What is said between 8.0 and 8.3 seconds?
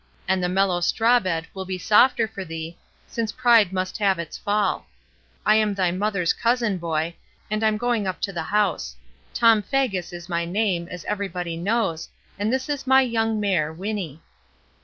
up